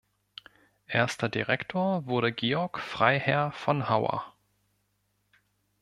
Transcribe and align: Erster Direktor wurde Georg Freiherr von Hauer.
Erster 0.87 1.29
Direktor 1.29 2.07
wurde 2.07 2.31
Georg 2.31 2.79
Freiherr 2.79 3.51
von 3.51 3.87
Hauer. 3.87 4.33